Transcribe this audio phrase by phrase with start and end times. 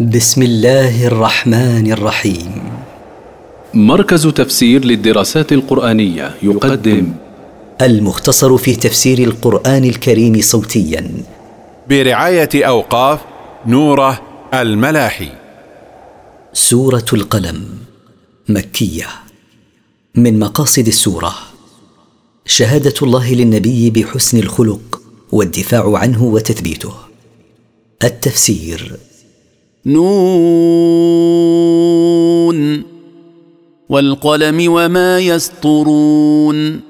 [0.00, 2.62] بسم الله الرحمن الرحيم.
[3.74, 7.12] مركز تفسير للدراسات القرآنية يقدم.
[7.82, 11.10] المختصر في تفسير القرآن الكريم صوتيا.
[11.88, 13.20] برعاية أوقاف
[13.66, 14.22] نوره
[14.54, 15.28] الملاحي.
[16.52, 17.68] سورة القلم
[18.48, 19.06] مكية.
[20.14, 21.34] من مقاصد السورة
[22.46, 25.02] شهادة الله للنبي بحسن الخلق
[25.32, 26.94] والدفاع عنه وتثبيته.
[28.04, 28.96] التفسير
[29.86, 30.04] نون
[33.88, 36.80] والقلم وما يسطرون.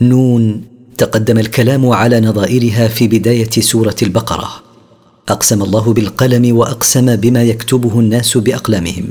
[0.00, 0.62] نون
[0.98, 4.62] تقدم الكلام على نظائرها في بداية سورة البقرة.
[5.28, 9.04] أقسم الله بالقلم وأقسم بما يكتبه الناس بأقلامهم.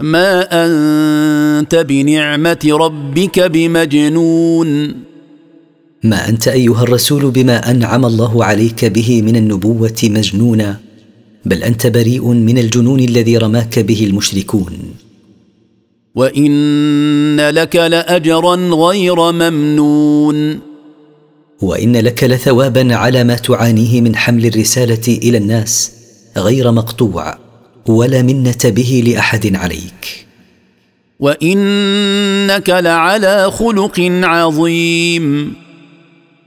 [0.00, 4.94] ما أنت بنعمة ربك بمجنون.
[6.04, 10.80] ما أنت أيها الرسول بما أنعم الله عليك به من النبوة مجنونا.
[11.46, 14.78] بل أنت بريء من الجنون الذي رماك به المشركون.
[16.14, 20.60] وإن لك لأجرا غير ممنون.
[21.62, 25.92] وإن لك لثوابا على ما تعانيه من حمل الرسالة إلى الناس
[26.36, 27.38] غير مقطوع
[27.86, 30.26] ولا منة به لأحد عليك.
[31.20, 35.54] وإنك لعلى خلق عظيم.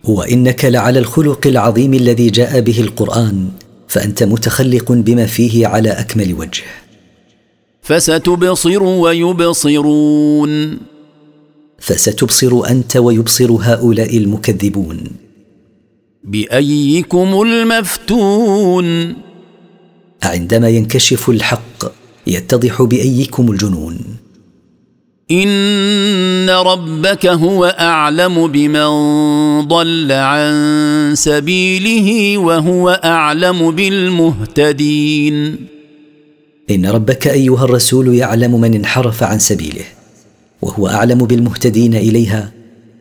[0.04, 3.50] وإنك لعلى الخلق العظيم الذي جاء به القرآن
[3.88, 6.64] فأنت متخلق بما فيه على أكمل وجه.
[7.82, 10.78] فستبصر ويبصرون.
[11.80, 15.04] فستبصر أنت ويبصر هؤلاء المكذبون.
[16.24, 19.16] بأيكم المفتون.
[20.24, 21.92] عندما ينكشف الحق
[22.28, 24.00] يتضح بأيكم الجنون.
[25.32, 28.88] إن ربك هو أعلم بمن
[29.68, 30.56] ضل عن
[31.16, 35.56] سبيله وهو أعلم بالمهتدين.
[36.72, 39.86] إن ربك أيها الرسول يعلم من انحرف عن سبيله
[40.62, 42.52] وهو أعلم بالمهتدين إليها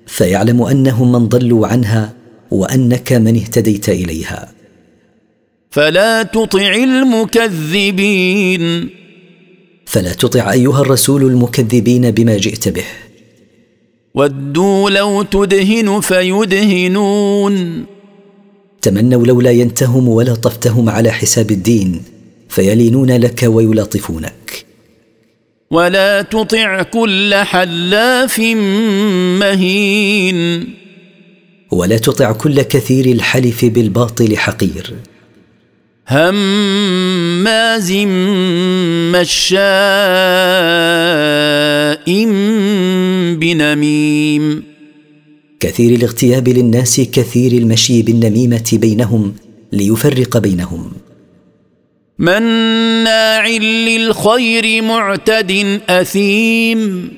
[0.06, 2.12] فيعلم أنهم من ضلوا عنها
[2.50, 4.52] وأنك من اهتديت إليها.
[5.70, 8.26] فلا تطع المكذبين.
[9.96, 12.84] فلا تطع أيها الرسول المكذبين بما جئت به.
[14.14, 17.84] ودوا لو تدهن فيدهنون.
[18.82, 22.02] تمنوا لولا ينتهم ولطفتهم على حساب الدين
[22.48, 24.66] فيلينون لك ويلاطفونك.
[25.70, 28.38] ولا تطع كل حلاف
[29.40, 30.68] مهين.
[31.70, 34.94] ولا تطع كل كثير الحلف بالباطل حقير.
[36.08, 37.92] هماز
[39.12, 39.56] مشاء
[43.34, 44.62] بنميم.
[45.60, 49.34] كثير الاغتياب للناس كثير المشي بالنميمة بينهم
[49.72, 50.92] ليفرق بينهم.
[52.18, 57.08] مناع للخير معتد أثيم.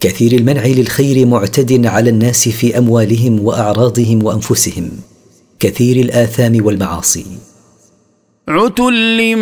[0.00, 4.90] كثير المنع للخير معتد على الناس في أموالهم وأعراضهم وأنفسهم.
[5.60, 7.53] كثير الآثام والمعاصي.
[8.48, 9.36] عتل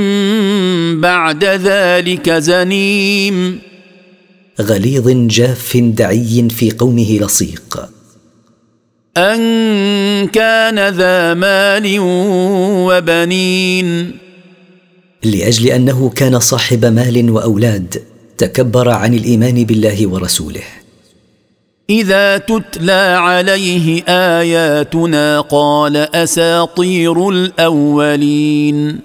[1.01, 3.59] بعد ذلك زنيم.
[4.61, 7.89] غليظ جاف دعي في قومه لصيق.
[9.17, 9.39] أن
[10.27, 11.97] كان ذا مال
[12.89, 14.13] وبنين.
[15.25, 18.03] لأجل أنه كان صاحب مال وأولاد
[18.39, 20.82] تكبر عن الإيمان بالله ورسوله.
[21.93, 29.01] إذا تتلى عليه آياتنا قال أساطير الأولين.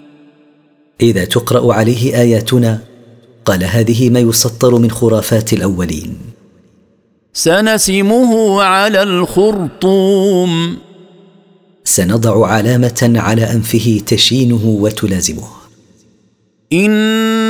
[1.02, 2.80] إذا تقرأ عليه آياتنا
[3.46, 6.18] قال هذه ما يسطر من خرافات الأولين.
[7.34, 10.78] سنسمه على الخرطوم.
[11.84, 15.48] سنضع علامة على أنفه تشينه وتلازمه.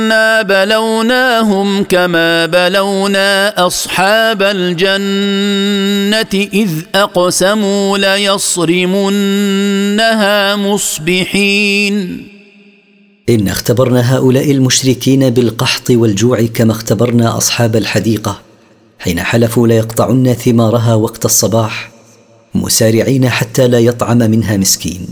[0.08, 8.96] إنا بلوناهم كما بلونا أصحاب الجنة إذ أقسموا ليصرمنها
[10.56, 12.28] مصبحين.
[13.28, 18.40] إن اختبرنا هؤلاء المشركين بالقحط والجوع كما اختبرنا أصحاب الحديقة.
[18.98, 21.90] حين حلفوا ليقطعن ثمارها وقت الصباح
[22.54, 25.06] مسارعين حتى لا يطعم منها مسكين.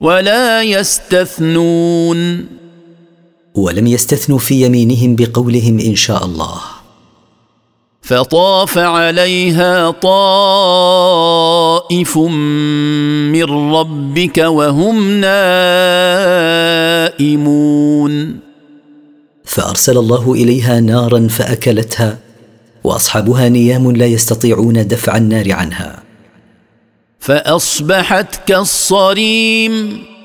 [0.00, 2.46] ولا يستثنون.
[3.56, 6.60] ولم يستثنوا في يمينهم بقولهم إن شاء الله.
[8.02, 11.38] فطاف عليها طائف
[13.32, 15.20] من ربك وهم
[17.10, 18.40] نائمون.
[19.44, 22.18] فأرسل الله إليها نارا فأكلتها
[22.84, 26.02] وأصحابها نيام لا يستطيعون دفع النار عنها.
[27.20, 30.15] فأصبحت كالصريم.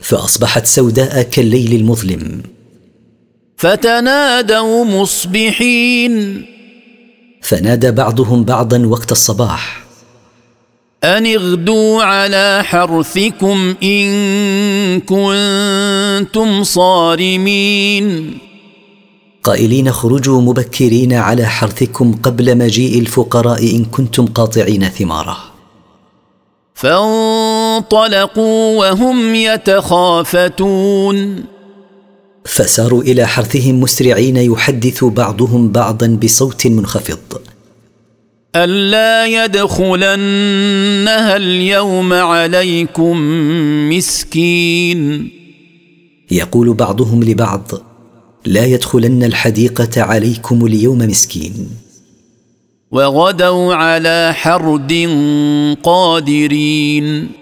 [0.00, 2.42] فأصبحت سوداء كالليل المظلم.
[3.56, 6.46] فتنادوا مصبحين.
[7.42, 9.84] فنادى بعضهم بعضا وقت الصباح.
[11.04, 18.38] أن اغدوا على حرثكم إن كنتم صارمين.
[19.44, 25.36] قائلين خرجوا مبكرين على حرثكم قبل مجيء الفقراء إن كنتم قاطعين ثماره.
[27.80, 31.44] فانطلقوا وهم يتخافتون.
[32.44, 37.18] فساروا إلى حرثهم مسرعين يحدث بعضهم بعضا بصوت منخفض.
[38.56, 43.16] ألا يدخلنها اليوم عليكم
[43.90, 45.30] مسكين.
[46.30, 47.70] يقول بعضهم لبعض
[48.46, 51.68] لا يدخلن الحديقة عليكم اليوم مسكين.
[52.90, 54.92] وغدوا على حرد
[55.82, 57.39] قادرين.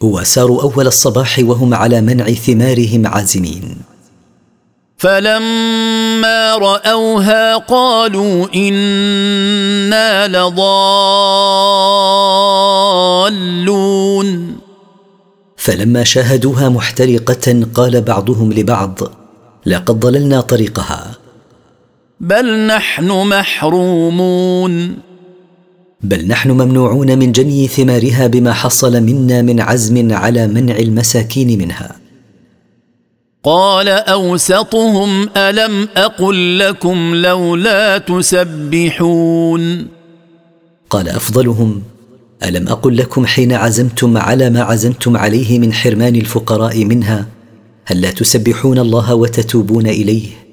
[0.00, 3.76] وساروا أول الصباح وهم على منع ثمارهم عازمين.
[4.98, 10.96] فلما رأوها قالوا إنا لضالون.
[15.56, 18.98] فلما شاهدوها محترقة قال بعضهم لبعض
[19.66, 21.14] لقد ضللنا طريقها.
[22.20, 25.05] بل نحن محرومون.
[26.02, 31.96] بل نحن ممنوعون من جني ثمارها بما حصل منا من عزم على منع المساكين منها.
[33.44, 39.86] قال أوسطهم ألم أقل لكم لولا تسبحون؟
[40.90, 41.82] قال أفضلهم
[42.44, 47.26] ألم أقل لكم حين عزمتم على ما عزمتم عليه من حرمان الفقراء منها؟
[47.84, 50.45] هل لا تسبحون الله وتتوبون إليه؟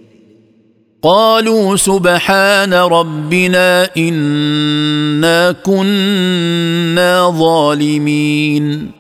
[1.04, 8.92] قالوا سبحان ربنا إنا كنا ظالمين.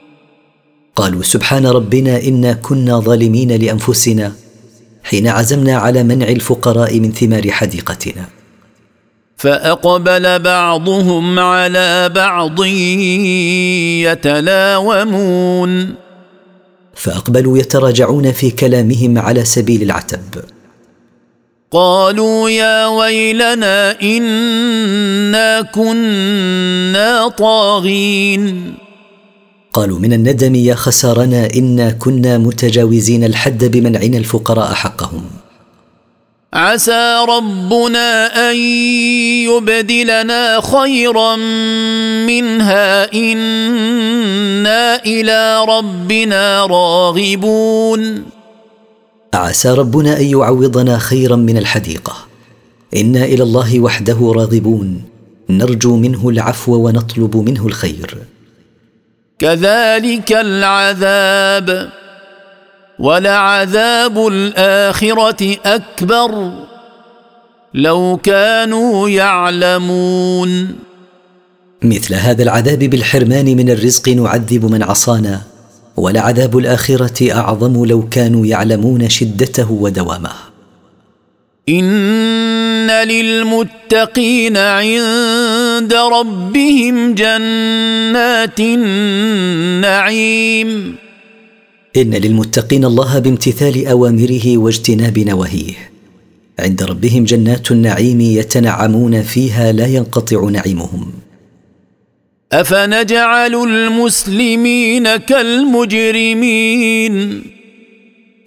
[0.95, 4.31] قالوا سبحان ربنا إنا كنا ظالمين لأنفسنا
[5.03, 8.25] حين عزمنا على منع الفقراء من ثمار حديقتنا.
[9.37, 12.63] فأقبل بعضهم على بعض
[14.11, 15.95] يتلاومون.
[16.95, 20.19] فأقبلوا يتراجعون في كلامهم على سبيل العتب.
[21.73, 28.73] قالوا يا ويلنا إنا كنا طاغين.
[29.73, 35.25] قالوا من الندم يا خسارنا إنا كنا متجاوزين الحد بمنعنا الفقراء حقهم.
[36.53, 38.55] عسى ربنا أن
[39.49, 41.35] يبدلنا خيرا
[42.25, 43.13] منها.
[43.13, 48.23] إنا إلى ربنا راغبون.
[49.35, 52.15] عسى ربنا أن يعوضنا خيرا من الحديقة.
[52.95, 55.03] إنا إلى الله وحده راغبون.
[55.49, 58.17] نرجو منه العفو ونطلب منه الخير.
[59.39, 61.89] كذلك العذاب.
[62.99, 66.51] ولعذاب الآخرة أكبر.
[67.73, 70.75] لو كانوا يعلمون.
[71.83, 75.52] مثل هذا العذاب بالحرمان من الرزق نعذب من عصانا.
[75.97, 80.31] ولعذاب الآخرة أعظم لو كانوا يعلمون شدته ودوامه.
[81.69, 90.15] إن للمتقين عند ربهم جنات النعيم.
[91.97, 95.73] إن للمتقين الله بامتثال أوامره واجتناب نواهيه.
[96.59, 101.22] عند ربهم جنات النعيم يتنعمون فيها لا ينقطع نعيمهم.
[102.53, 106.33] أفنجعل المسلمين كالمجرمين؟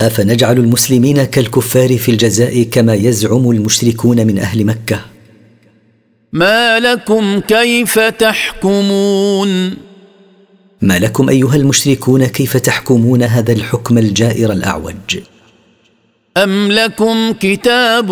[0.00, 5.00] أفنجعل المسلمين كالكفار في الجزاء كما يزعم المشركون من أهل مكة.
[6.32, 9.74] ما لكم كيف تحكمون؟
[10.82, 15.18] ما لكم أيها المشركون كيف تحكمون هذا الحكم الجائر الأعوج؟
[16.36, 18.06] أم لكم كتاب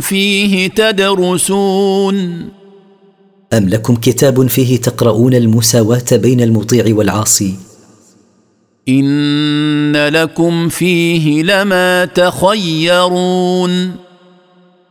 [0.00, 2.48] فيه تدرسون؟
[3.56, 7.54] أم لكم كتاب فيه تقرؤون المساواة بين المطيع والعاصي؟
[8.88, 13.96] إن لكم فيه لما تخيرون.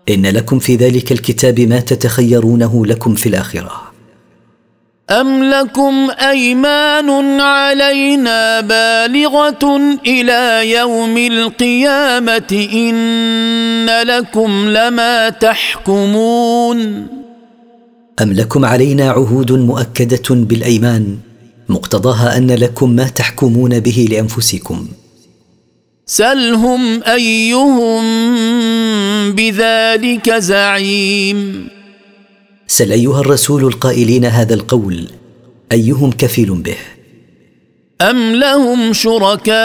[0.09, 3.81] إن لكم في ذلك الكتاب ما تتخيرونه لكم في الآخرة.
[5.09, 17.07] أم لكم أيمان علينا بالغة إلى يوم القيامة إن لكم لما تحكمون؟
[18.21, 21.17] أم لكم علينا عهود مؤكدة بالأيمان
[21.69, 24.87] مقتضاها أن لكم ما تحكمون به لأنفسكم؟
[26.05, 28.03] سلهم أيهم
[29.31, 31.67] بذلك زعيم.
[32.67, 35.07] سل أيها الرسول القائلين هذا القول
[35.71, 36.77] أيهم كفيل به؟
[38.01, 39.55] أم لهم شركاء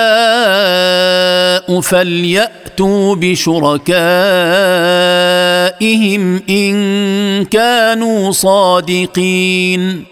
[1.81, 3.91] فليأتوا بشركائهم
[6.51, 10.05] إن كانوا صادقين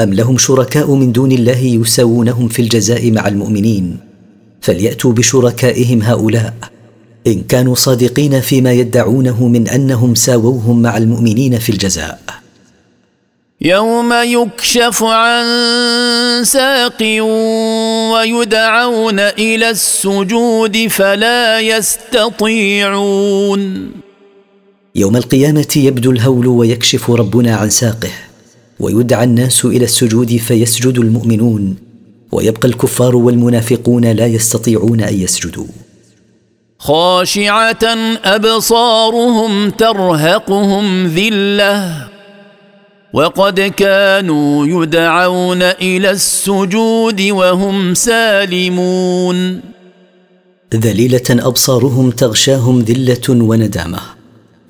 [0.00, 3.96] أم لهم شركاء من دون الله يساوونهم في الجزاء مع المؤمنين
[4.60, 6.54] فليأتوا بشركائهم هؤلاء
[7.26, 12.20] إن كانوا صادقين فيما يدعونه من أنهم ساووهم مع المؤمنين في الجزاء
[13.60, 15.44] يوم يكشف عن
[16.44, 17.02] ساق
[18.12, 23.10] ويدعون إلى السجود فلا يستطيعون.
[24.94, 28.10] يوم القيامة يبدو الهول ويكشف ربنا عن ساقه
[28.80, 31.76] ويدعى الناس إلى السجود فيسجد المؤمنون
[32.32, 35.66] ويبقى الكفار والمنافقون لا يستطيعون أن يسجدوا.
[36.78, 37.84] خاشعة
[38.24, 42.15] أبصارهم ترهقهم ذلة.
[43.12, 49.60] وقد كانوا يدعون إلى السجود وهم سالمون.
[50.74, 53.98] ذليلة أبصارهم تغشاهم ذلة وندامة.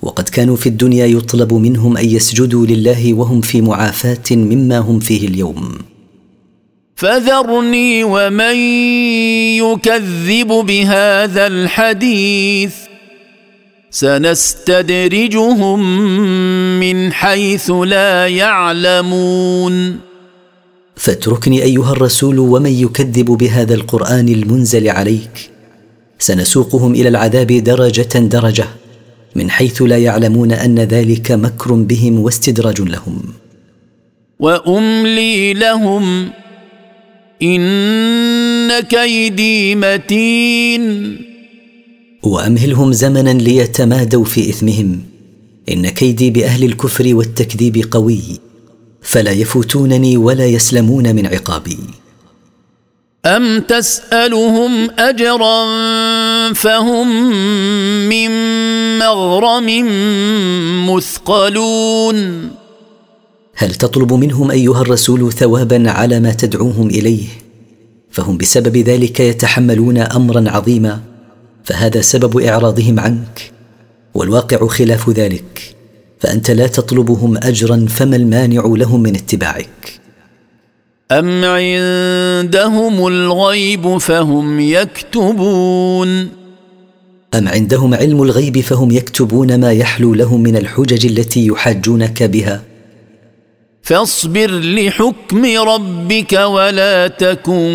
[0.02, 5.28] وقد كانوا في الدنيا يطلب منهم أن يسجدوا لله وهم في معافاة مما هم فيه
[5.28, 5.78] اليوم.
[6.96, 8.56] فذرني ومن
[9.56, 12.85] يكذب بهذا الحديث.
[13.90, 15.80] سنستدرجهم
[16.80, 19.98] من حيث لا يعلمون.
[20.96, 25.50] فاتركني أيها الرسول ومن يكذب بهذا القرآن المنزل عليك.
[26.18, 28.66] سنسوقهم إلى العذاب درجة درجة
[29.36, 33.22] من حيث لا يعلمون أن ذلك مكر بهم واستدراج لهم.
[34.38, 36.30] وأملي لهم
[37.42, 41.35] إن كيدي متين.
[42.26, 45.00] وأمهلهم زمنا ليتمادوا في إثمهم.
[45.68, 48.22] إن كيدي بأهل الكفر والتكذيب قوي
[49.02, 51.78] فلا يفوتونني ولا يسلمون من عقابي.
[53.26, 55.64] أم تسألهم اجرا
[56.52, 57.30] فهم
[58.08, 58.30] من
[58.98, 59.68] مغرم
[60.90, 62.50] مثقلون؟
[63.56, 67.26] هل تطلب منهم أيها الرسول ثوابا على ما تدعوهم إليه؟
[68.10, 71.15] فهم بسبب ذلك يتحملون امرا عظيما.
[71.66, 73.52] فهذا سبب إعراضهم عنك.
[74.14, 75.74] والواقع خلاف ذلك.
[76.20, 80.00] فأنت لا تطلبهم اجرا فما المانع لهم من اتباعك.
[81.12, 86.08] أم عندهم الغيب فهم يكتبون؟
[87.34, 92.62] أم عندهم علم الغيب فهم يكتبون ما يحلو لهم من الحجج التي يحاجونك بها؟
[93.82, 97.66] فاصبر لحكم ربك ولا تكن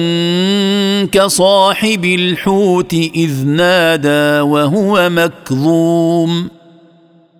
[1.05, 6.49] كصاحب الحوت إذ نادى وهو مكظوم.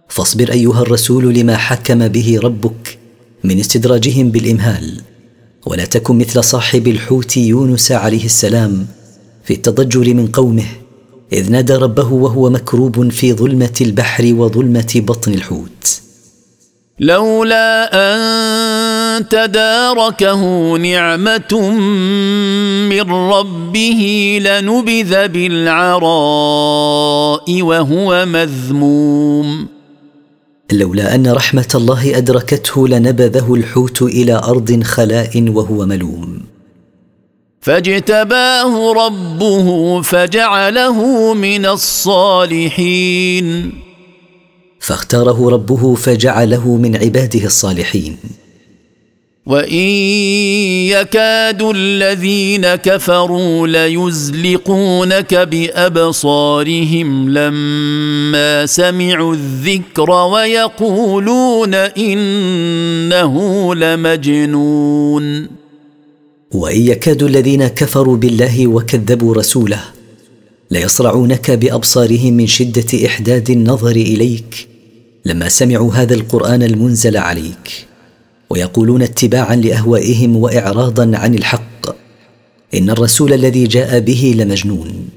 [0.09, 2.97] فاصبر أيها الرسول لما حكم به ربك
[3.43, 5.01] من استدراجهم بالإمهال
[5.65, 8.87] ولا تكن مثل صاحب الحوت يونس عليه السلام
[9.43, 10.65] في التضجر من قومه
[11.33, 16.01] إذ نادى ربه وهو مكروب في ظلمة البحر وظلمة بطن الحوت.
[16.99, 18.19] لولا أن
[19.19, 21.71] تداركه نعمة
[22.89, 24.01] من ربه
[24.41, 26.01] لنبذ بالعراء
[27.61, 29.67] وهو مذموم.
[30.71, 36.41] لولا أن رحمة الله أدركته لنبذه الحوت إلى أرض خلاء وهو ملوم.
[37.61, 43.71] فاجتباه ربه فجعله من الصالحين.
[44.79, 48.17] فاختاره ربه فجعله من عباده الصالحين.
[49.45, 49.73] وان
[50.87, 63.35] يكاد الذين كفروا ليزلقونك بابصارهم لما سمعوا الذكر ويقولون انه
[63.75, 65.47] لمجنون.
[66.51, 69.79] وان يكاد الذين كفروا بالله وكذبوا رسوله
[70.71, 74.67] ليصرعونك بابصارهم من شده احداد النظر اليك
[75.25, 77.90] لما سمعوا هذا القران المنزل عليك.
[78.51, 81.95] ويقولون اتباعا لأهوائهم واعراضا عن الحق.
[82.73, 85.09] إن الرسول الذي جاء به لمجنون.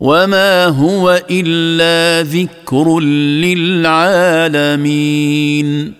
[0.00, 3.00] وما هو الا ذكر
[3.44, 5.92] للعالمين.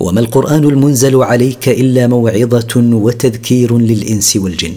[0.00, 4.76] وما القران المنزل عليك الا موعظه وتذكير للانس والجن.